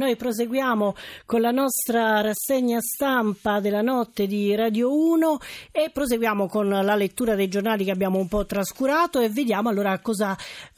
Noi 0.00 0.16
proseguiamo 0.16 0.94
con 1.26 1.42
la 1.42 1.50
nostra 1.50 2.22
rassegna 2.22 2.80
stampa 2.80 3.60
della 3.60 3.82
notte 3.82 4.26
di 4.26 4.54
Radio 4.54 4.96
1 4.98 5.38
e 5.70 5.90
proseguiamo 5.92 6.48
con 6.48 6.70
la 6.70 6.94
lettura 6.94 7.34
dei 7.34 7.48
giornali 7.48 7.84
che 7.84 7.90
abbiamo 7.90 8.16
un 8.18 8.26
po' 8.26 8.46
trascurato 8.46 9.20
e 9.20 9.28
vediamo 9.28 9.68
allora 9.68 9.98
cosa, 9.98 10.34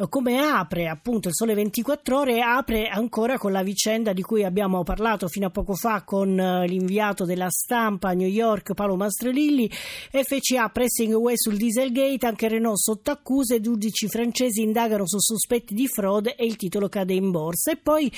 come 0.09 0.41
apre 0.41 0.89
appunto 0.89 1.29
il 1.29 1.35
Sole 1.37 1.55
24 1.55 2.19
Ore, 2.19 2.41
apre 2.41 2.89
ancora 2.89 3.39
con 3.39 3.53
la 3.53 3.63
vicenda 3.63 4.13
di 4.13 4.23
cui 4.23 4.43
abbiamo 4.43 4.83
parlato 4.83 5.29
fino 5.29 5.47
a 5.47 5.51
poco 5.51 5.75
fa 5.75 6.03
con 6.03 6.37
eh, 6.37 6.67
l'inviato 6.67 7.25
della 7.25 7.49
stampa 7.49 8.09
a 8.09 8.15
New 8.15 8.27
York 8.27 8.75
Paolo 8.75 8.97
Mastrolilli, 8.97 9.71
FCA 9.71 10.69
pressing 10.71 11.13
away 11.13 11.37
sul 11.37 11.57
Dieselgate, 11.57 12.27
anche 12.27 12.49
Renault 12.49 12.79
sotto 12.79 13.13
accuse, 13.13 13.61
giudici 13.61 14.09
francesi 14.09 14.63
indagano 14.63 15.07
su 15.07 15.21
sospetti 15.21 15.75
di 15.75 15.87
frode 15.87 16.35
e 16.35 16.45
il 16.45 16.57
titolo 16.57 16.89
cade 16.89 17.15
in 17.15 17.31
borsa. 17.31 17.71
E 17.71 17.77
poi 17.77 18.11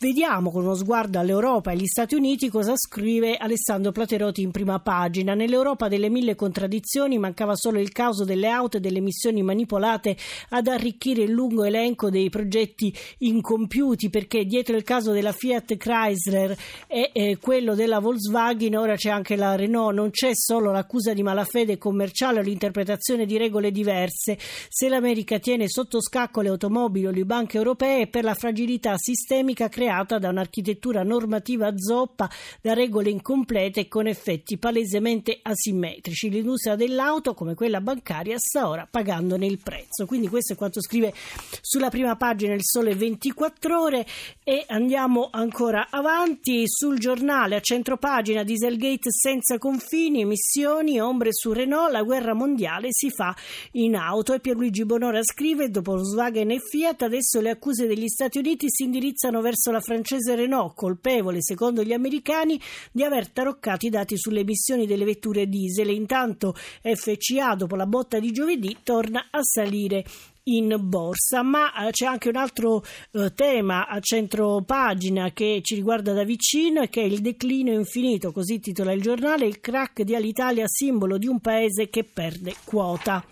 vediamo 0.00 0.46
Guardiamo 0.48 0.50
con 0.50 0.64
uno 0.64 0.74
sguardo 0.74 1.18
all'Europa 1.18 1.70
e 1.70 1.74
agli 1.74 1.86
Stati 1.86 2.14
Uniti 2.14 2.48
cosa 2.48 2.74
scrive 2.76 3.36
Alessandro 3.36 3.92
Platerotti 3.92 4.42
in 4.42 4.50
prima 4.50 4.78
pagina. 4.80 5.34
Nell'Europa 5.34 5.88
delle 5.88 6.08
mille 6.08 6.34
contraddizioni 6.34 7.18
mancava 7.18 7.54
solo 7.54 7.78
il 7.78 7.92
caso 7.92 8.24
delle 8.24 8.48
auto 8.48 8.76
e 8.76 8.80
delle 8.80 9.00
missioni 9.00 9.42
manipolate 9.42 10.16
ad 10.50 10.66
arricchire 10.66 11.22
il 11.22 11.30
lungo 11.30 11.64
elenco 11.64 12.10
dei 12.10 12.30
progetti 12.30 12.94
incompiuti 13.18 14.10
perché 14.10 14.44
dietro 14.44 14.76
il 14.76 14.84
caso 14.84 15.12
della 15.12 15.32
Fiat 15.32 15.76
Chrysler 15.76 16.56
e 16.86 17.10
eh, 17.12 17.38
quello 17.40 17.74
della 17.74 17.98
Volkswagen 17.98 18.76
ora 18.76 18.96
c'è 18.96 19.10
anche 19.10 19.36
la 19.36 19.54
Renault. 19.54 19.94
Non 19.94 20.10
c'è 20.10 20.30
solo 20.32 20.72
l'accusa 20.72 21.12
di 21.12 21.22
malafede 21.22 21.78
commerciale 21.78 22.38
o 22.38 22.42
l'interpretazione 22.42 23.26
di 23.26 23.36
regole 23.36 23.70
diverse. 23.70 24.38
Se 24.68 24.88
l'America 24.88 25.38
tiene 25.38 25.68
sotto 25.68 26.00
scacco 26.00 26.40
le 26.40 26.48
automobili 26.48 27.06
o 27.06 27.10
le 27.10 27.24
banche 27.24 27.58
europee 27.58 28.02
è 28.02 28.06
per 28.06 28.24
la 28.24 28.34
fragilità 28.34 28.94
sistemica 28.96 29.68
creata 29.68 30.18
da 30.18 30.28
una 30.28 30.37
un'architettura 30.38 31.02
normativa 31.02 31.76
zoppa 31.76 32.30
da 32.62 32.72
regole 32.72 33.10
incomplete 33.10 33.80
e 33.80 33.88
con 33.88 34.06
effetti 34.06 34.56
palesemente 34.56 35.38
asimmetrici. 35.42 36.30
L'industria 36.30 36.76
dell'auto, 36.76 37.34
come 37.34 37.54
quella 37.54 37.80
bancaria, 37.80 38.36
sta 38.38 38.68
ora 38.68 38.86
pagandone 38.88 39.46
il 39.46 39.58
prezzo. 39.62 40.06
Quindi 40.06 40.28
questo 40.28 40.52
è 40.52 40.56
quanto 40.56 40.80
scrive 40.80 41.12
sulla 41.60 41.90
prima 41.90 42.16
pagina 42.16 42.54
il 42.54 42.64
Sole 42.64 42.94
24 42.94 43.80
Ore 43.80 44.06
e 44.44 44.64
andiamo 44.68 45.28
ancora 45.30 45.88
avanti 45.90 46.62
sul 46.66 46.98
giornale 46.98 47.56
a 47.56 47.60
centropagina 47.60 48.44
Dieselgate 48.44 49.10
senza 49.10 49.58
confini, 49.58 50.20
emissioni, 50.20 51.00
ombre 51.00 51.32
su 51.32 51.52
Renault, 51.52 51.90
la 51.90 52.02
guerra 52.02 52.34
mondiale 52.34 52.88
si 52.90 53.10
fa 53.10 53.34
in 53.72 53.96
auto 53.96 54.32
e 54.32 54.40
Pierluigi 54.40 54.84
Bonora 54.84 55.22
scrive 55.22 55.70
dopo 55.70 55.92
Volkswagen 55.92 56.50
e 56.50 56.60
Fiat 56.60 57.02
adesso 57.02 57.40
le 57.40 57.50
accuse 57.50 57.86
degli 57.86 58.08
Stati 58.08 58.38
Uniti 58.38 58.66
si 58.68 58.84
indirizzano 58.84 59.40
verso 59.40 59.70
la 59.70 59.80
francese 59.80 60.27
Renault, 60.34 60.74
colpevole 60.74 61.42
secondo 61.42 61.82
gli 61.82 61.92
americani 61.92 62.60
di 62.92 63.02
aver 63.02 63.28
taroccato 63.28 63.86
i 63.86 63.90
dati 63.90 64.16
sulle 64.18 64.40
emissioni 64.40 64.86
delle 64.86 65.04
vetture 65.04 65.48
diesel. 65.48 65.90
Intanto 65.90 66.54
FCA, 66.54 67.54
dopo 67.54 67.76
la 67.76 67.86
botta 67.86 68.18
di 68.18 68.32
giovedì, 68.32 68.78
torna 68.82 69.26
a 69.30 69.42
salire 69.42 70.04
in 70.48 70.76
borsa, 70.80 71.42
ma 71.42 71.86
eh, 71.86 71.90
c'è 71.90 72.06
anche 72.06 72.28
un 72.28 72.36
altro 72.36 72.82
eh, 73.12 73.32
tema 73.34 73.86
a 73.86 74.00
centro 74.00 74.62
pagina 74.64 75.30
che 75.32 75.60
ci 75.62 75.74
riguarda 75.74 76.12
da 76.12 76.24
vicino 76.24 76.86
che 76.86 77.02
è 77.02 77.04
il 77.04 77.20
declino 77.20 77.72
infinito, 77.72 78.32
così 78.32 78.58
titola 78.58 78.92
il 78.92 79.02
giornale, 79.02 79.46
il 79.46 79.60
crack 79.60 80.02
di 80.02 80.14
Alitalia, 80.14 80.64
simbolo 80.66 81.18
di 81.18 81.26
un 81.26 81.40
paese 81.40 81.88
che 81.88 82.04
perde 82.04 82.54
quota. 82.64 83.24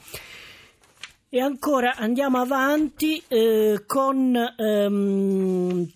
E 1.29 1.41
ancora 1.41 1.97
andiamo 1.97 2.39
avanti 2.39 3.23
eh, 3.27 3.83
con 3.87 4.35
ehm, 4.57 5.81
eh, 5.81 5.93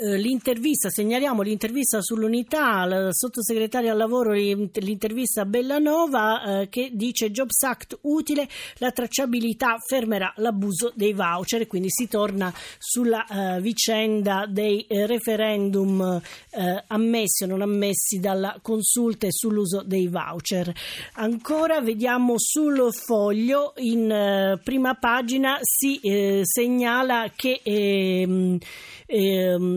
l'intervista, 0.00 0.88
segnaliamo 0.90 1.42
l'intervista 1.42 2.00
sull'unità, 2.00 2.80
al 2.80 3.08
sottosegretario 3.12 3.90
al 3.90 3.96
lavoro, 3.96 4.32
l'intervista 4.32 5.42
a 5.42 5.44
Bellanova 5.44 6.60
eh, 6.60 6.68
che 6.68 6.90
dice 6.92 7.30
Jobs 7.30 7.62
Act 7.62 7.98
utile, 8.02 8.48
la 8.78 8.90
tracciabilità 8.90 9.76
fermerà 9.84 10.32
l'abuso 10.36 10.92
dei 10.94 11.12
voucher, 11.12 11.66
quindi 11.66 11.88
si 11.90 12.08
torna 12.08 12.52
sulla 12.78 13.26
eh, 13.26 13.60
vicenda 13.60 14.46
dei 14.48 14.84
eh, 14.86 15.06
referendum 15.06 16.20
eh, 16.50 16.84
ammessi 16.86 17.44
o 17.44 17.46
non 17.46 17.62
ammessi 17.62 18.18
dalla 18.18 18.58
consulta 18.62 19.26
e 19.26 19.32
sull'uso 19.32 19.82
dei 19.82 20.08
voucher. 20.08 20.72
Ancora 21.14 21.80
vediamo 21.80 22.34
sul 22.36 22.92
foglio 22.92 23.72
in 23.76 24.10
eh, 24.10 24.60
prima 24.62 24.94
pagina 24.94 25.58
si 25.62 26.00
segnala 26.42 27.30
che 27.34 27.60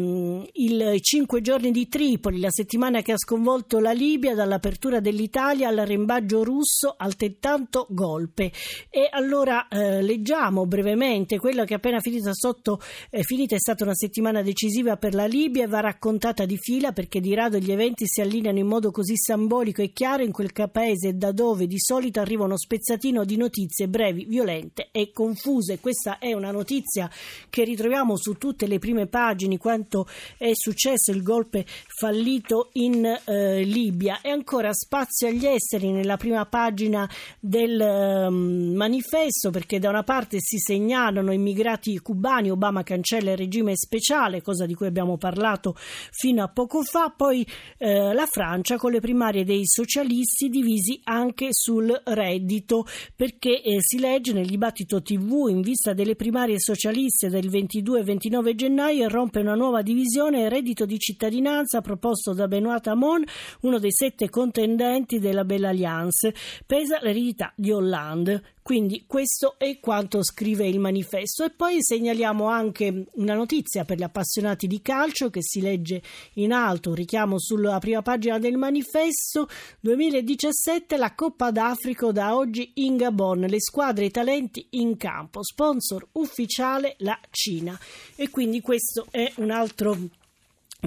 ehm, 0.02 0.48
il 0.54 1.02
cinque 1.02 1.42
giorni 1.42 1.72
di 1.72 1.88
Tripoli, 1.88 2.40
la 2.40 2.50
settimana 2.50 3.02
che 3.02 3.14
ha 3.14 3.18
sconvolto 3.18 3.80
la 3.80 3.92
Libia 3.92 4.36
dall'apertura 4.36 5.00
dell'Italia 5.00 5.68
all'arrembaggio 5.68 6.44
russo, 6.44 6.96
altrettanto 6.98 7.88
golpe. 7.90 8.52
E 8.90 9.08
allora 9.10 9.68
eh, 9.68 10.02
leggiamo 10.02 10.66
brevemente 10.66 11.38
quello 11.38 11.64
che 11.66 11.76
appena 11.76 12.00
finita 12.00 12.34
sotto 12.34 12.80
è 13.10 13.22
finita 13.22 13.56
è 13.56 13.60
stata 13.60 13.84
una 13.84 13.96
settimana 13.96 14.42
decisiva 14.42 14.98
per 14.98 15.14
la 15.14 15.26
Libia 15.26 15.64
e 15.64 15.68
va 15.68 15.80
raccontata 15.80 16.46
di 16.46 16.58
fila 16.58 16.92
perché 16.92 17.20
di 17.20 17.34
rado 17.34 17.58
gli 17.58 17.72
eventi 17.72 18.06
si 18.08 18.22
allineano 18.22 18.60
in 18.60 18.68
modo 18.68 18.92
così 18.92 19.14
simbolico 19.16 19.82
e 19.82 19.92
chiaro 19.92 20.24
in 20.24 20.32
quel 20.32 20.52
paese 20.72 21.16
da 21.16 21.32
dove 21.32 21.68
di 21.68 21.80
solito 21.80 22.20
arriva 22.20 22.46
uno 22.46 22.58
spezzatino 22.58 23.24
di 23.26 23.38
notizie 23.38 23.88
brevi, 23.88 24.26
violente 24.26 24.90
e 24.92 25.12
confuse. 25.12 25.80
Questa 25.80 26.20
è 26.20 26.34
una 26.34 26.52
notizia 26.52 27.10
che 27.50 27.64
ritroviamo 27.64 28.18
su 28.18 28.34
tutte 28.34 28.68
le 28.68 28.80
prime 28.80 29.08
pagine 29.08 29.58
quanto 29.92 30.08
è 30.38 30.52
successo 30.54 31.12
il 31.12 31.22
golpe 31.22 31.66
fallito 31.68 32.70
in 32.74 33.06
eh, 33.06 33.64
Libia. 33.64 34.22
E 34.22 34.30
ancora 34.30 34.72
spazio 34.74 35.28
agli 35.28 35.46
esteri 35.46 35.92
nella 35.92 36.16
prima 36.16 36.46
pagina 36.46 37.10
del 37.40 37.80
um, 37.80 38.74
manifesto 38.74 39.50
perché 39.52 39.80
da 39.80 39.90
una 39.90 40.04
parte 40.04 40.38
si 40.40 40.58
segnalano 40.58 41.34
immigrati 41.34 42.00
cubani, 42.00 42.50
Obama 42.50 42.84
cancella 42.84 43.32
il 43.32 43.38
regime 43.38 43.76
speciale, 43.76 44.42
cosa 44.42 44.66
di 44.66 44.74
cui 44.74 44.88
abbiamo 44.88 45.18
parlato 45.18 45.76
fino 45.76 46.44
a 46.44 46.48
poco 46.48 46.84
fa, 46.84 47.14
poi 47.16 47.46
eh, 47.78 48.14
la 48.14 48.26
Francia 48.26 48.78
con 48.78 48.92
le 48.92 49.02
primarie 49.02 49.44
dei 49.44 49.66
socialisti 49.66 50.48
divisi 50.50 51.00
anche 51.04 51.50
sul 51.52 52.02
reddito 52.06 52.86
perché 53.16 53.62
eh, 53.62 53.78
si 53.80 54.00
legge 54.00 54.32
nel 54.34 54.48
dibattito 54.48 55.02
TV 55.02 55.48
in 55.50 55.62
vista 55.62 55.94
delle 55.94 56.16
primarie 56.16 56.60
socialiste 56.60 57.30
del 57.30 57.50
22 57.50 58.00
e 58.00 58.04
29 58.04 58.56
gennaio 58.56 59.06
e 59.06 59.10
rompe 59.10 59.40
una 59.40 59.56
nuova 59.56 59.81
divisione 59.82 60.20
Costituzione 60.22 60.44
e 60.44 60.50
reddito 60.50 60.86
di 60.86 61.00
cittadinanza 61.00 61.82
proposto 61.82 62.34
da 62.34 62.48
Benoît 62.48 62.86
Hamon, 62.88 63.24
uno 63.62 63.80
dei 63.80 63.92
sette 63.92 64.30
contendenti 64.30 65.20
della 65.20 65.44
Bella 65.44 65.70
Alliance. 65.70 66.34
Pesa 66.66 67.00
l'eredità 67.02 67.52
di 67.56 67.72
Hollande. 67.72 68.44
Quindi 68.62 69.06
questo 69.08 69.56
è 69.58 69.80
quanto 69.80 70.24
scrive 70.24 70.68
il 70.68 70.80
manifesto. 70.80 71.44
E 71.44 71.50
poi 71.50 71.78
segnaliamo 71.80 72.48
anche 72.48 73.06
una 73.14 73.34
notizia 73.34 73.86
per 73.86 73.98
gli 73.98 74.04
appassionati 74.04 74.68
di 74.68 74.82
calcio 74.82 75.32
che 75.32 75.42
si 75.42 75.62
legge 75.62 76.02
in 76.36 76.52
alto, 76.52 76.90
un 76.90 76.96
richiamo 76.96 77.40
sulla 77.40 77.80
prima 77.80 78.04
pagina 78.04 78.38
del 78.38 78.58
manifesto. 78.58 79.50
2017 79.80 80.96
la 80.98 81.16
Coppa 81.16 81.50
d'Africa 81.50 82.12
da 82.12 82.36
oggi 82.36 82.72
in 82.76 82.98
Gabon, 82.98 83.40
le 83.42 83.60
squadre 83.60 84.04
e 84.04 84.08
i 84.08 84.12
talenti 84.12 84.68
in 84.72 84.96
campo, 84.96 85.44
sponsor 85.44 86.08
ufficiale 86.14 86.96
la 87.00 87.20
Cina. 87.32 87.78
E 88.16 88.30
quindi 88.30 88.62
questo 88.62 89.08
è 89.10 89.32
un 89.38 89.50
altro 89.50 89.71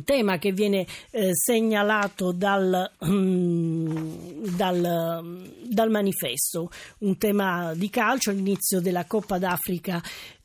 tema 0.03 0.39
che 0.39 0.53
viene 0.53 0.87
eh, 1.11 1.31
segnalato 1.33 2.33
dal, 2.33 2.91
mm, 3.05 4.47
dal, 4.57 5.49
dal, 5.63 5.91
manifesto, 5.91 6.71
un 6.99 7.17
tema 7.17 7.75
di 7.75 7.91
calcio 7.91 8.31
all'inizio 8.31 8.81
della 8.81 9.05
Coppa 9.05 9.39
d'Africa 9.39 10.03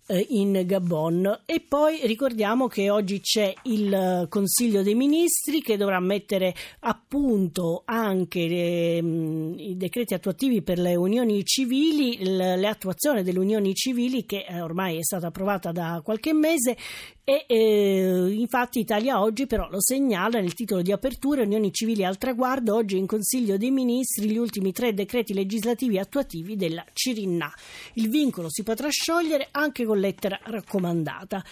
eh, 0.09 0.25
in 0.29 0.63
Gabon. 0.65 1.41
E 1.45 1.61
poi 1.61 2.01
ricordiamo 2.05 2.67
che 2.67 2.89
oggi 2.89 3.21
c'è 3.21 3.53
il 3.63 3.93
eh, 3.93 4.25
Consiglio 4.27 4.81
dei 4.81 4.95
Ministri 4.95 5.61
che 5.61 5.77
dovrà 5.77 5.99
mettere 5.99 6.53
a 6.81 6.99
punto 7.07 7.83
anche 7.85 8.47
le, 8.47 9.01
mm, 9.01 9.59
i 9.59 9.77
decreti 9.77 10.13
attuativi 10.13 10.61
per 10.61 10.79
le 10.79 10.95
unioni 10.95 11.43
civili, 11.45 12.35
l'attuazione 12.35 13.23
delle 13.23 13.39
unioni 13.39 13.73
civili 13.73 14.25
che 14.25 14.45
eh, 14.47 14.61
ormai 14.61 14.97
è 14.97 15.03
stata 15.03 15.27
approvata 15.27 15.71
da 15.71 16.01
qualche 16.03 16.33
mese 16.33 16.75
e 17.29 17.45
eh, 17.45 18.31
infatti 18.31 18.79
Italia 18.79 19.21
oggi 19.21 19.45
però 19.45 19.69
lo 19.69 19.79
segnala 19.79 20.39
nel 20.39 20.55
titolo 20.55 20.81
di 20.81 20.91
apertura 20.91 21.43
Unioni 21.43 21.71
civili 21.71 22.03
al 22.03 22.17
traguardo, 22.17 22.73
oggi 22.73 22.97
in 22.97 23.05
Consiglio 23.05 23.55
dei 23.55 23.69
Ministri 23.69 24.31
gli 24.31 24.37
ultimi 24.37 24.71
tre 24.71 24.95
decreti 24.95 25.35
legislativi 25.35 25.99
attuativi 25.99 26.55
della 26.55 26.83
Cirinna. 26.91 27.53
Il 27.93 28.09
vincolo 28.09 28.49
si 28.49 28.63
potrà 28.63 28.89
sciogliere 28.89 29.49
anche 29.51 29.85
con 29.85 29.99
lettera 29.99 30.39
raccomandata. 30.41 31.43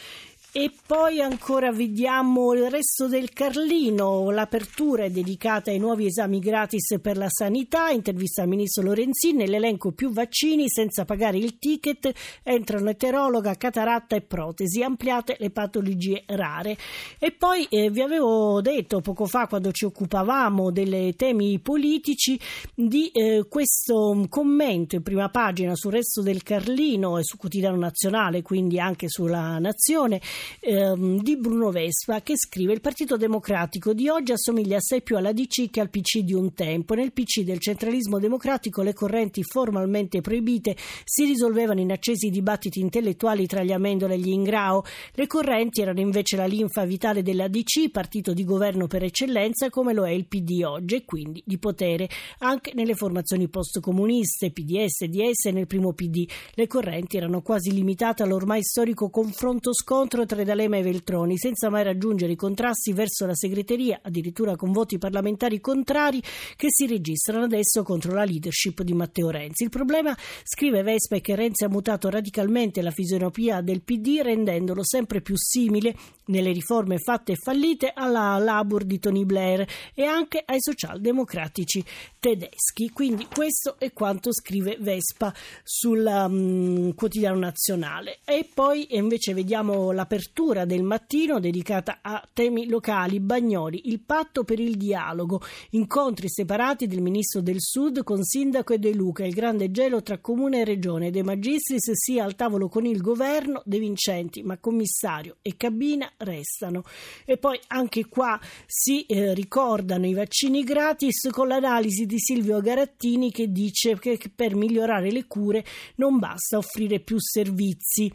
E 0.59 0.71
poi 0.87 1.21
ancora 1.21 1.71
vediamo 1.71 2.51
il 2.55 2.71
resto 2.71 3.07
del 3.07 3.31
Carlino, 3.31 4.31
l'apertura 4.31 5.03
è 5.03 5.11
dedicata 5.11 5.69
ai 5.69 5.77
nuovi 5.77 6.07
esami 6.07 6.39
gratis 6.39 6.97
per 6.99 7.15
la 7.15 7.29
sanità, 7.29 7.89
intervista 7.89 8.41
al 8.41 8.47
ministro 8.47 8.81
Lorenzini, 8.81 9.37
nell'elenco 9.37 9.91
più 9.91 10.11
vaccini 10.11 10.67
senza 10.67 11.05
pagare 11.05 11.37
il 11.37 11.59
ticket, 11.59 12.11
entrano 12.41 12.89
eterologa, 12.89 13.53
cataratta 13.53 14.15
e 14.15 14.21
protesi, 14.21 14.81
ampliate 14.81 15.37
le 15.37 15.51
patologie 15.51 16.23
rare. 16.25 16.75
E 17.19 17.29
poi 17.33 17.67
eh, 17.69 17.91
vi 17.91 18.01
avevo 18.01 18.59
detto 18.59 18.99
poco 19.01 19.27
fa 19.27 19.45
quando 19.45 19.71
ci 19.71 19.85
occupavamo 19.85 20.71
dei 20.71 21.15
temi 21.15 21.59
politici 21.59 22.39
di 22.73 23.09
eh, 23.09 23.45
questo 23.47 24.25
commento 24.27 24.95
in 24.95 25.03
prima 25.03 25.29
pagina 25.29 25.75
sul 25.75 25.91
resto 25.91 26.23
del 26.23 26.41
Carlino 26.41 27.19
e 27.19 27.23
su 27.23 27.37
Quotidiano 27.37 27.77
Nazionale, 27.77 28.41
quindi 28.41 28.79
anche 28.79 29.07
sulla 29.07 29.59
Nazione 29.59 30.19
ehm, 30.59 31.21
di 31.21 31.37
Bruno 31.37 31.71
Vespa 31.71 32.21
che 32.21 32.37
scrive 32.37 32.73
il 32.73 32.81
Partito 32.81 33.17
Democratico 33.17 33.93
di 33.93 34.09
oggi 34.09 34.31
assomiglia 34.31 34.77
assai 34.77 35.01
più 35.01 35.17
alla 35.17 35.31
DC 35.31 35.69
che 35.69 35.79
al 35.79 35.89
PC 35.89 36.19
di 36.19 36.33
un 36.33 36.53
tempo. 36.53 36.93
Nel 36.93 37.11
PC 37.11 37.41
del 37.41 37.59
centralismo 37.59 38.19
democratico 38.19 38.81
le 38.81 38.93
correnti 38.93 39.43
formalmente 39.43 40.21
proibite 40.21 40.75
si 41.03 41.25
risolvevano 41.25 41.79
in 41.79 41.91
accesi 41.91 42.29
dibattiti 42.29 42.79
intellettuali 42.79 43.47
tra 43.47 43.63
gli 43.63 43.71
Amendola 43.71 44.13
e 44.13 44.19
gli 44.19 44.29
Ingrao. 44.29 44.83
Le 45.13 45.27
correnti 45.27 45.81
erano 45.81 45.99
invece 45.99 46.35
la 46.35 46.45
linfa 46.45 46.85
vitale 46.85 47.23
della 47.23 47.47
DC, 47.47 47.89
partito 47.89 48.33
di 48.33 48.43
governo 48.43 48.87
per 48.87 49.03
eccellenza 49.03 49.69
come 49.69 49.93
lo 49.93 50.05
è 50.05 50.11
il 50.11 50.27
PD 50.27 50.63
oggi 50.63 50.95
e 50.95 51.05
quindi 51.05 51.41
di 51.45 51.57
potere 51.57 52.09
anche 52.39 52.71
nelle 52.73 52.95
formazioni 52.95 53.47
postcomuniste, 53.47 54.51
PDS, 54.51 55.05
DS 55.05 55.45
e 55.45 55.51
nel 55.51 55.67
primo 55.67 55.93
PD. 55.93 56.27
Le 56.53 56.67
correnti 56.67 57.17
erano 57.17 57.41
quasi 57.41 57.71
limitate 57.71 58.23
all'ormai 58.23 58.63
storico 58.63 59.09
confronto-scontro 59.09 60.25
tra 60.27 60.43
D'Alema 60.43 60.77
e 60.77 60.83
Veltroni, 60.83 61.39
senza 61.39 61.71
mai 61.71 61.83
raggiungere 61.83 62.33
i 62.33 62.35
contrasti 62.35 62.93
verso 62.93 63.25
la 63.25 63.33
segreteria, 63.33 64.01
addirittura 64.03 64.55
con 64.55 64.71
voti 64.71 64.99
parlamentari 64.99 65.59
contrari 65.59 66.21
che 66.55 66.67
si 66.69 66.85
registrano 66.85 67.45
adesso 67.45 67.81
contro 67.81 68.13
la 68.13 68.23
leadership 68.23 68.83
di 68.83 68.93
Matteo 68.93 69.31
Renzi. 69.31 69.63
Il 69.63 69.69
problema, 69.69 70.15
scrive 70.43 70.83
Vespa, 70.83 71.15
è 71.15 71.21
che 71.21 71.33
Renzi 71.33 71.63
ha 71.63 71.69
mutato 71.69 72.09
radicalmente 72.09 72.83
la 72.83 72.91
fisionomia 72.91 73.61
del 73.61 73.81
PD, 73.81 74.19
rendendolo 74.21 74.85
sempre 74.85 75.21
più 75.21 75.35
simile 75.35 75.95
nelle 76.27 76.51
riforme 76.51 76.97
fatte 76.97 77.33
e 77.33 77.35
fallite 77.35 77.91
alla 77.93 78.37
Labour 78.37 78.83
di 78.83 78.99
Tony 78.99 79.25
Blair 79.25 79.65
e 79.93 80.03
anche 80.03 80.43
ai 80.45 80.59
socialdemocratici 80.59 81.83
tedeschi. 82.19 82.91
Quindi 82.91 83.27
questo 83.33 83.75
è 83.79 83.93
quanto 83.93 84.33
scrive 84.33 84.77
Vespa 84.79 85.33
sul 85.63 86.05
um, 86.05 86.93
quotidiano 86.93 87.39
nazionale. 87.39 88.19
E 88.25 88.47
poi 88.53 88.95
invece 88.97 89.33
vediamo 89.33 89.91
l'apertura 90.17 90.65
del 90.65 90.81
mattino 90.81 91.39
dedicata 91.39 91.99
a 92.01 92.27
temi 92.33 92.67
locali. 92.67 93.19
Bagnoli, 93.19 93.89
il 93.89 93.99
patto 93.99 94.43
per 94.43 94.59
il 94.59 94.75
dialogo, 94.75 95.41
incontri 95.71 96.27
separati 96.27 96.87
del 96.87 97.01
ministro 97.01 97.41
del 97.41 97.57
Sud 97.59 98.03
con 98.03 98.23
sindaco 98.23 98.73
e 98.73 98.79
De 98.79 98.93
Luca, 98.93 99.23
il 99.23 99.33
grande 99.33 99.69
gelo 99.69 100.01
tra 100.01 100.17
comune 100.17 100.61
e 100.61 100.65
regione, 100.65 101.11
De 101.11 101.21
Magistris 101.21 101.91
sia 101.93 102.23
al 102.23 102.35
tavolo 102.35 102.67
con 102.67 102.85
il 102.85 102.99
governo, 102.99 103.61
De 103.63 103.77
Vincenti, 103.77 104.41
ma 104.41 104.57
commissario 104.57 105.37
e 105.43 105.55
cabina 105.55 106.11
restano. 106.17 106.83
E 107.23 107.37
poi 107.37 107.59
anche 107.67 108.07
qua 108.07 108.39
si 108.65 109.05
eh, 109.05 109.35
ricordano 109.35 110.07
i 110.07 110.13
vaccini 110.13 110.63
gratis 110.63 111.29
con 111.29 111.47
l'analisi 111.47 112.07
di 112.07 112.17
Silvio 112.17 112.59
Garattini 112.59 113.31
che 113.31 113.51
dice 113.51 113.99
che 113.99 114.19
per 114.33 114.55
migliorare 114.55 115.11
le 115.11 115.27
cure 115.27 115.63
non 115.95 116.17
basta 116.17 116.57
offrire 116.57 116.99
più 116.99 117.17
servizi. 117.19 118.11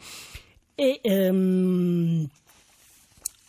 E, 0.77 0.99
um, 1.05 2.27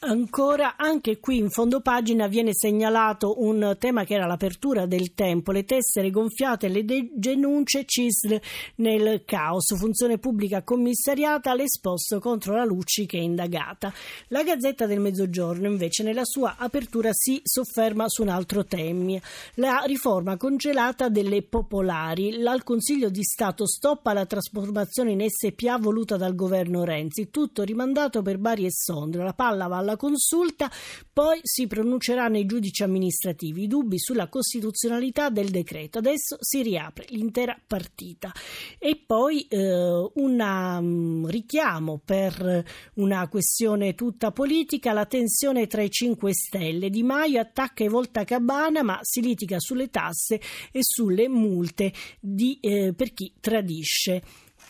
Ancora, 0.06 0.76
anche 0.76 1.18
qui 1.18 1.38
in 1.38 1.48
fondo 1.48 1.80
pagina 1.80 2.26
viene 2.26 2.50
segnalato 2.52 3.42
un 3.42 3.74
tema 3.78 4.04
che 4.04 4.12
era 4.12 4.26
l'apertura 4.26 4.84
del 4.84 5.14
tempo, 5.14 5.50
le 5.50 5.64
tessere 5.64 6.10
gonfiate, 6.10 6.68
le 6.68 6.84
denunce 6.84 7.86
CISL 7.86 8.38
nel 8.76 9.22
caos, 9.24 9.74
funzione 9.74 10.18
pubblica 10.18 10.62
commissariata, 10.62 11.54
l'esposto 11.54 12.20
contro 12.20 12.54
la 12.54 12.66
Lucci 12.66 13.06
che 13.06 13.16
è 13.16 13.22
indagata. 13.22 13.90
La 14.28 14.42
Gazzetta 14.42 14.84
del 14.84 15.00
Mezzogiorno 15.00 15.68
invece 15.68 16.02
nella 16.02 16.26
sua 16.26 16.56
apertura 16.58 17.08
si 17.14 17.40
sofferma 17.42 18.06
su 18.06 18.20
un 18.20 18.28
altro 18.28 18.66
tema, 18.66 19.18
la 19.54 19.84
riforma 19.86 20.36
congelata 20.36 21.08
delle 21.08 21.42
popolari. 21.44 22.44
Al 22.44 22.62
Consiglio 22.62 23.08
di 23.08 23.24
Stato 23.24 23.66
stoppa 23.66 24.12
la 24.12 24.26
trasformazione 24.26 25.12
in 25.12 25.24
SPA 25.30 25.78
voluta 25.78 26.18
dal 26.18 26.34
governo 26.34 26.84
Renzi, 26.84 27.30
tutto 27.30 27.62
rimandato 27.62 28.20
per 28.20 28.36
Bari 28.36 28.66
e 28.66 28.70
Sondrio, 28.70 29.22
la 29.22 29.32
palla 29.32 29.66
va 29.66 29.78
alla 29.78 29.92
alla 29.94 29.96
consulta, 29.96 30.70
poi 31.12 31.40
si 31.42 31.66
pronunceranno 31.66 32.38
i 32.38 32.46
giudici 32.46 32.82
amministrativi. 32.82 33.62
I 33.62 33.66
dubbi 33.66 33.98
sulla 33.98 34.28
costituzionalità 34.28 35.30
del 35.30 35.50
decreto. 35.50 35.98
Adesso 35.98 36.36
si 36.40 36.62
riapre 36.62 37.06
l'intera 37.08 37.58
partita. 37.66 38.32
E 38.78 39.00
poi 39.04 39.46
eh, 39.48 40.10
un 40.14 40.40
um, 40.40 41.26
richiamo 41.28 42.00
per 42.04 42.64
una 42.94 43.28
questione 43.28 43.94
tutta 43.94 44.32
politica, 44.32 44.92
la 44.92 45.06
tensione 45.06 45.66
tra 45.66 45.82
i 45.82 45.90
5 45.90 46.32
Stelle. 46.34 46.90
Di 46.90 47.02
Maio 47.02 47.40
attacca 47.40 47.84
e 47.84 47.88
volta 47.88 48.24
Cabana, 48.24 48.82
ma 48.82 48.98
si 49.02 49.20
litiga 49.20 49.58
sulle 49.58 49.90
tasse 49.90 50.40
e 50.70 50.80
sulle 50.82 51.28
multe 51.28 51.92
di, 52.20 52.58
eh, 52.60 52.92
per 52.94 53.12
chi 53.12 53.32
tradisce. 53.40 54.22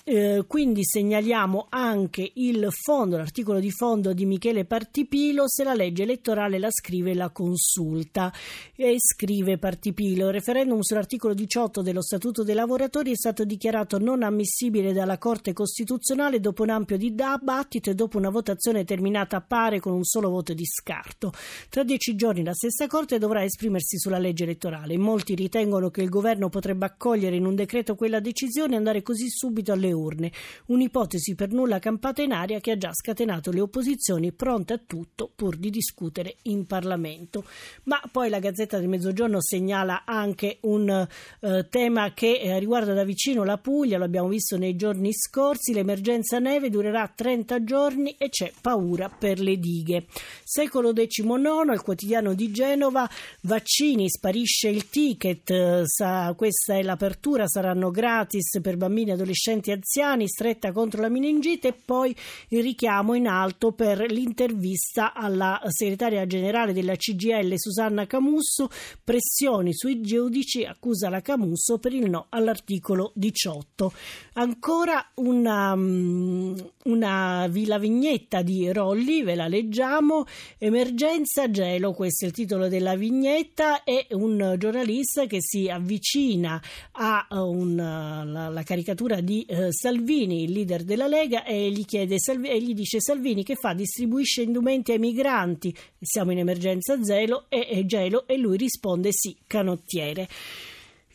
Eh, 0.07 0.45
quindi 0.47 0.85
segnaliamo 0.85 1.69
anche 1.71 2.31
il 2.35 2.69
fondo, 2.71 3.17
l'articolo 3.17 3.59
di 3.59 3.71
fondo 3.71 4.13
di 4.13 4.27
Michele 4.27 4.67
Partipilo, 4.67 5.45
se 5.47 5.65
la 5.65 5.73
legge 5.73 6.03
elettorale 6.03 6.59
la 6.59 6.71
scrive 6.71 7.15
la 7.15 7.31
consulta. 7.31 8.31
E 8.77 8.97
scrive 8.99 9.57
Partipilo, 9.57 10.27
il 10.27 10.35
referendum 10.35 10.81
sull'articolo 10.83 11.33
18 11.33 11.81
dello 11.81 12.03
Statuto 12.03 12.43
dei 12.43 12.55
lavoratori 12.55 13.13
è 13.13 13.17
stato 13.17 13.47
dichiarato 13.47 13.99
non 13.99 14.23
ammissibile 14.23 14.93
dalla 14.93 15.17
Corte 15.17 15.55
Costituzionale 15.55 16.39
dopo 16.39 16.65
un 16.65 16.71
ampio 16.71 16.99
dibattito 16.99 17.89
e 17.89 17.95
dopo 17.95 18.19
una 18.19 18.29
votazione 18.29 18.85
terminata 18.85 19.39
a 19.39 19.41
pare 19.41 19.81
con 19.81 19.95
un 19.95 20.05
solo 20.05 20.29
voto 20.29 20.53
di 20.53 20.67
scarto. 20.67 21.33
Tra 21.71 21.83
dieci 21.83 22.15
giorni 22.15 22.45
la 22.45 22.53
stessa 22.53 22.87
Corte 22.89 23.17
dovrà 23.17 23.43
esprimersi 23.43 23.99
sulla 23.99 24.19
legge 24.19 24.45
elettorale. 24.45 24.99
Molti 24.99 25.35
ritengono 25.35 25.89
che 25.89 26.03
il 26.03 26.11
governo 26.11 26.51
potrebbe 26.51 26.85
accogliere 26.85 27.37
in 27.37 27.47
un 27.47 27.55
decreto 27.55 27.95
quella 27.95 28.21
decisione 28.21 28.75
e 28.75 28.77
andare 28.77 29.01
così 29.01 29.31
subito 29.31 29.73
alle 29.73 29.93
urne. 29.95 30.31
Un'ipotesi 30.67 31.35
per 31.35 31.53
nulla 31.53 31.79
campata 31.79 32.21
in 32.21 32.33
aria 32.33 32.61
che 32.61 32.73
ha 32.73 32.77
già 32.77 32.93
scatenato 32.93 33.51
le 33.51 33.61
opposizioni 33.61 34.33
pronte 34.33 34.75
a 34.75 34.81
tutto 34.85 35.31
pur 35.35 35.57
di 35.57 35.71
discutere 35.71 36.37
in 36.43 36.67
Parlamento. 36.67 37.45
Ma 37.85 38.01
poi 38.11 38.29
la 38.29 38.39
Gazzetta 38.39 38.79
del 38.79 38.89
Mezzogiorno 38.89 39.41
segnala 39.41 40.03
anche 40.05 40.59
un 40.63 41.09
eh, 41.41 41.67
tema 41.71 42.13
che 42.13 42.41
eh, 42.41 42.59
riguarda 42.59 42.93
da 42.93 43.05
vicino 43.05 43.45
la 43.45 43.59
Puglia, 43.59 43.99
lo 43.99 44.05
abbiamo 44.05 44.29
visto 44.29 44.59
nei 44.59 44.77
giorni 44.77 45.13
scorsi, 45.13 45.73
l'emergenza 45.73 46.39
neve 46.39 46.71
durerà 46.71 47.11
30 47.15 47.65
giorni 47.65 48.17
e 48.19 48.29
c'è 48.29 48.53
paura 48.61 49.09
per 49.09 49.41
le 49.41 49.57
dighe. 49.57 50.07
Secolo 50.43 50.93
XIX, 50.93 51.73
il 51.73 51.83
quotidiano 51.83 52.35
di 52.35 52.51
Genova, 52.51 53.09
vaccini, 53.43 54.09
sparisce 54.09 54.69
il 54.69 54.89
ticket, 54.89 55.51
eh, 55.51 55.83
sa, 55.85 56.35
questa 56.37 56.75
è 56.75 56.83
l'apertura, 56.83 57.47
saranno 57.47 57.91
gratis 57.91 58.61
per 58.61 58.77
bambini, 58.77 59.13
adolescenti 59.13 59.71
e 59.71 59.75
anziani, 59.85 60.27
stretta 60.27 60.73
contro 60.73 61.03
la 61.03 61.11
meningite 61.11 61.69
e 61.69 61.73
poi 61.75 62.17
il 62.49 62.63
richiamo 62.63 63.13
in 63.13 63.27
alto 63.27 63.73
per 63.73 64.11
l'intervista 64.11 65.13
alla 65.13 65.61
segretaria 65.69 66.27
generale 66.27 66.73
della 66.73 66.97
CGL 66.97 67.53
Susanna 67.57 68.07
Camusso, 68.07 68.71
pressioni 69.05 69.75
sui 69.75 70.01
giudici, 70.01 70.65
accusa 70.65 71.11
la 71.11 71.21
Camusso 71.21 71.79
per 71.79 71.93
il 71.93 72.09
no 72.09 72.27
all'articolo 72.31 73.13
18. 73.15 73.93
Ancora 74.35 75.07
una, 75.17 75.77
mm, 75.77 76.55
una 76.85 77.47
la 77.67 77.79
vignetta 77.79 78.41
di 78.41 78.73
Rolli, 78.73 79.23
ve 79.23 79.35
la 79.35 79.49
leggiamo, 79.49 80.25
emergenza 80.59 81.51
gelo, 81.51 81.93
questo 81.93 82.25
è 82.25 82.29
il 82.29 82.35
titolo 82.35 82.69
della 82.69 82.97
vignetta, 82.97 83.85
è 83.85 84.07
un 84.13 84.55
giornalista 84.59 85.27
che 85.27 85.39
si 85.41 85.69
avvicina 85.69 86.61
alla 86.93 88.63
caricatura 88.65 89.21
di 89.21 89.43
eh, 89.43 89.73
Salvini, 89.75 90.45
il 90.45 90.53
leader 90.53 90.83
della 90.85 91.07
Lega, 91.07 91.45
e 91.45 91.71
gli, 91.71 91.85
chiede, 91.85 92.17
e 92.17 92.63
gli 92.63 92.73
dice 92.73 93.01
Salvini 93.01 93.45
che 93.45 93.57
fa? 93.57 93.75
Distribuisce 93.75 94.41
indumenti 94.41 94.93
ai 94.93 94.99
migranti, 94.99 95.77
siamo 96.01 96.33
in 96.33 96.39
emergenza 96.39 97.03
zelo 97.03 97.45
e, 97.51 97.67
e 97.71 97.85
gelo 97.85 98.27
e 98.27 98.39
lui 98.39 98.57
risponde 98.57 99.11
sì, 99.13 99.37
canottiere. 99.47 100.29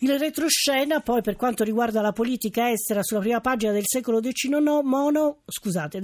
Il 0.02 0.18
retroscena, 0.18 1.02
poi, 1.02 1.22
per 1.22 1.36
quanto 1.36 1.66
riguarda 1.66 2.00
la 2.00 2.14
politica 2.14 2.72
estera 2.72 3.04
sulla 3.04 3.20
prima 3.20 3.42
pagina 3.42 3.74
del 3.74 3.84
secolo 3.86 4.22
XIX, 4.22 5.36
scusate, 5.46 6.00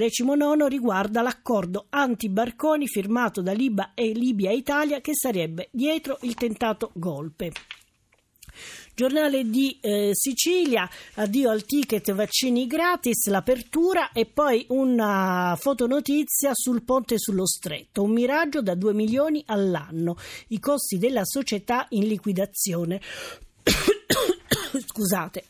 riguarda 0.68 1.22
l'accordo 1.22 1.86
anti-barconi 1.90 2.88
firmato 2.88 3.42
da 3.42 3.54
Libia 3.54 3.92
e 3.94 4.12
Italia 4.52 5.00
che 5.00 5.12
sarebbe 5.14 5.70
dietro 5.72 6.18
il 6.24 6.34
tentato 6.34 6.92
golpe. 6.94 7.54
Giornale 8.94 9.50
di 9.50 9.78
eh, 9.82 10.12
Sicilia, 10.14 10.90
addio 11.16 11.50
al 11.50 11.66
ticket 11.66 12.14
vaccini 12.14 12.66
gratis, 12.66 13.28
l'apertura 13.28 14.12
e 14.12 14.26
poi 14.26 14.66
una 14.70 15.58
fotonotizia 15.60 16.52
sul 16.54 16.84
ponte 16.84 17.18
sullo 17.18 17.46
stretto, 17.46 18.04
un 18.04 18.12
miraggio 18.12 18.62
da 18.62 18.74
2 18.74 18.94
milioni 18.94 19.44
all'anno, 19.48 20.18
i 20.48 20.60
costi 20.60 20.98
della 20.98 21.26
società 21.26 21.88
in 21.90 22.08
liquidazione. 22.08 23.02
Scusate. 24.88 25.44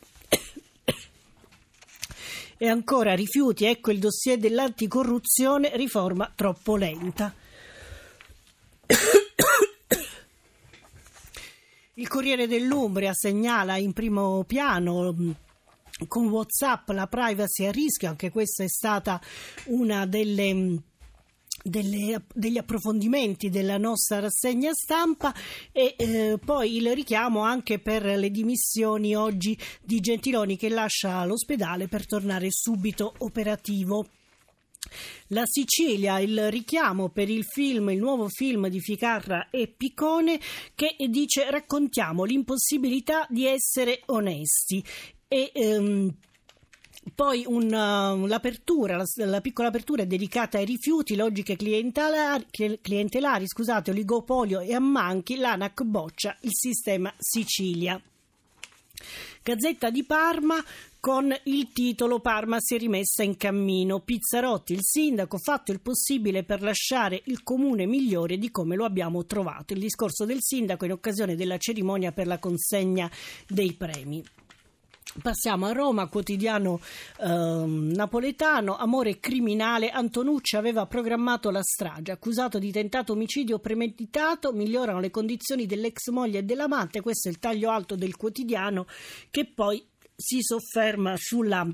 E 2.58 2.68
ancora 2.68 3.14
rifiuti, 3.14 3.66
ecco 3.66 3.90
il 3.90 3.98
dossier 3.98 4.38
dell'anticorruzione, 4.38 5.76
riforma 5.76 6.32
troppo 6.34 6.76
lenta. 6.76 7.34
Il 11.98 12.08
Corriere 12.08 12.46
dell'Umbria 12.46 13.14
segnala 13.14 13.78
in 13.78 13.94
primo 13.94 14.44
piano 14.44 15.14
con 16.06 16.28
WhatsApp 16.28 16.90
la 16.90 17.06
privacy 17.06 17.64
a 17.64 17.70
rischio, 17.70 18.10
anche 18.10 18.30
questa 18.30 18.64
è 18.64 18.68
stata 18.68 19.18
una 19.68 20.04
delle 20.04 20.82
delle, 21.62 22.26
degli 22.34 22.58
approfondimenti 22.58 23.48
della 23.48 23.78
nostra 23.78 24.20
rassegna 24.20 24.72
stampa 24.74 25.34
e 25.72 25.94
eh, 25.96 26.38
poi 26.44 26.76
il 26.76 26.94
richiamo 26.94 27.40
anche 27.40 27.78
per 27.78 28.04
le 28.04 28.30
dimissioni 28.30 29.16
oggi 29.16 29.58
di 29.82 29.98
Gentiloni 30.00 30.58
che 30.58 30.68
lascia 30.68 31.24
l'ospedale 31.24 31.88
per 31.88 32.06
tornare 32.06 32.48
subito 32.50 33.14
operativo. 33.18 34.06
La 35.28 35.44
Sicilia, 35.44 36.18
il 36.20 36.50
richiamo 36.50 37.08
per 37.08 37.28
il 37.28 37.44
film, 37.44 37.90
il 37.90 37.98
nuovo 37.98 38.28
film 38.28 38.68
di 38.68 38.80
Ficarra 38.80 39.48
e 39.50 39.66
Piccone 39.68 40.38
che 40.74 40.96
dice 41.08 41.50
raccontiamo 41.50 42.24
l'impossibilità 42.24 43.26
di 43.28 43.46
essere 43.46 44.02
onesti 44.06 44.82
e 45.28 45.50
ehm, 45.52 46.14
poi 47.14 47.44
una, 47.46 48.14
l'apertura, 48.14 48.96
la, 48.96 49.04
la, 49.26 49.40
piccola 49.40 49.68
apertura 49.68 50.02
è 50.02 50.06
dedicata 50.06 50.58
ai 50.58 50.64
rifiuti, 50.64 51.14
logiche 51.14 51.56
clientelari, 51.56 52.46
clientelari 52.80 53.46
scusate, 53.46 53.90
oligopolio 53.90 54.60
e 54.60 54.74
ammanchi, 54.74 55.36
l'ANAC 55.36 55.82
boccia 55.84 56.36
il 56.40 56.50
sistema 56.52 57.12
Sicilia. 57.16 58.00
Gazzetta 59.46 59.90
di 59.90 60.02
Parma 60.02 60.56
con 60.98 61.32
il 61.44 61.70
titolo 61.72 62.18
Parma 62.18 62.56
si 62.58 62.74
è 62.74 62.78
rimessa 62.78 63.22
in 63.22 63.36
cammino. 63.36 64.00
Pizzarotti, 64.00 64.72
il 64.72 64.80
sindaco, 64.82 65.36
ha 65.36 65.38
fatto 65.38 65.70
il 65.70 65.78
possibile 65.78 66.42
per 66.42 66.62
lasciare 66.62 67.22
il 67.26 67.44
comune 67.44 67.86
migliore 67.86 68.38
di 68.38 68.50
come 68.50 68.74
lo 68.74 68.84
abbiamo 68.84 69.24
trovato. 69.24 69.72
Il 69.72 69.78
discorso 69.78 70.24
del 70.24 70.38
sindaco 70.40 70.84
in 70.84 70.90
occasione 70.90 71.36
della 71.36 71.58
cerimonia 71.58 72.10
per 72.10 72.26
la 72.26 72.40
consegna 72.40 73.08
dei 73.46 73.74
premi. 73.74 74.20
Passiamo 75.22 75.66
a 75.66 75.72
Roma, 75.72 76.08
quotidiano 76.08 76.80
eh, 77.20 77.26
napoletano, 77.26 78.76
amore 78.76 79.18
criminale, 79.18 79.90
Antonucci 79.90 80.56
aveva 80.56 80.86
programmato 80.86 81.50
la 81.50 81.62
strage, 81.62 82.12
accusato 82.12 82.58
di 82.58 82.70
tentato 82.70 83.12
omicidio 83.12 83.58
premeditato, 83.58 84.52
migliorano 84.52 85.00
le 85.00 85.10
condizioni 85.10 85.66
dell'ex 85.66 86.10
moglie 86.10 86.40
e 86.40 86.42
dell'amante, 86.42 87.00
questo 87.00 87.28
è 87.28 87.30
il 87.30 87.38
taglio 87.38 87.70
alto 87.70 87.96
del 87.96 88.16
quotidiano 88.16 88.86
che 89.30 89.46
poi 89.46 89.84
si 90.14 90.38
sofferma 90.42 91.14
sulla 91.16 91.66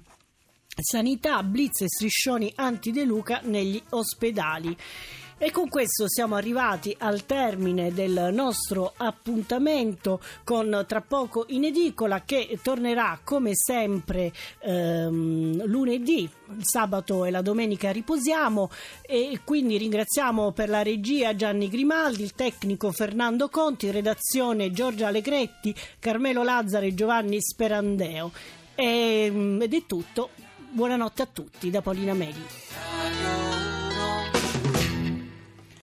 sanità, 0.81 1.43
blitz 1.43 1.83
e 1.83 1.89
striscioni 1.89 2.53
anti-De 2.55 3.05
Luca 3.05 3.41
negli 3.43 3.83
ospedali. 3.91 4.77
E 5.45 5.51
con 5.51 5.69
questo 5.69 6.05
siamo 6.07 6.37
arrivati 6.37 6.95
al 7.01 7.27
termine 7.27 7.93
del 7.93 8.29
nostro 8.33 8.93
appuntamento 8.97 10.21
con 10.45 10.85
tra 10.87 11.01
poco 11.01 11.47
in 11.49 11.65
edicola 11.65 12.23
che 12.25 12.61
tornerà 12.63 13.19
come 13.25 13.51
sempre 13.53 14.33
ehm, 14.61 15.65
lunedì, 15.67 16.21
il 16.21 16.61
sabato 16.61 17.25
e 17.25 17.33
la 17.33 17.43
domenica 17.43 17.91
riposiamo 17.91 18.71
e 19.01 19.41
quindi 19.43 19.79
ringraziamo 19.79 20.53
per 20.53 20.69
la 20.69 20.85
regia 20.85 21.35
Gianni 21.35 21.69
Grimaldi, 21.69 22.23
il 22.23 22.35
tecnico 22.37 22.93
Fernando 22.93 23.49
Conti, 23.49 23.91
redazione 23.91 24.71
Giorgia 24.71 25.09
Allegretti, 25.09 25.75
Carmelo 25.99 26.45
Lazzaro 26.45 26.87
e 26.87 26.95
Giovanni 26.95 27.43
Sperandeo. 27.43 28.31
E, 28.77 29.59
ed 29.61 29.75
è 29.75 29.87
tutto. 29.87 30.31
Buonanotte 30.71 31.23
a 31.23 31.27
tutti 31.27 31.69
da 31.69 31.83
Paolina 31.83 32.15
Meli. 32.15 33.42